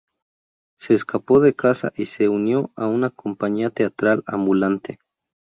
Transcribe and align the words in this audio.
Se 0.75 0.95
escapó 0.95 1.39
de 1.41 1.53
casa 1.53 1.91
y 1.95 2.05
se 2.05 2.27
unió 2.27 2.71
a 2.75 2.87
una 2.87 3.11
compañía 3.11 3.69
teatral 3.69 4.23
ambulante. 4.25 4.97